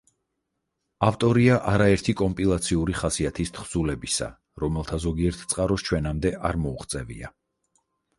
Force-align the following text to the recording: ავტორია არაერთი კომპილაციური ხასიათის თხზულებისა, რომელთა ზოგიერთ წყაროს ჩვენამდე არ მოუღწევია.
ავტორია 1.07 1.57
არაერთი 1.71 2.15
კომპილაციური 2.21 2.95
ხასიათის 2.99 3.53
თხზულებისა, 3.57 4.29
რომელთა 4.63 4.99
ზოგიერთ 5.05 5.45
წყაროს 5.53 5.85
ჩვენამდე 5.91 6.33
არ 6.51 6.59
მოუღწევია. 6.65 7.31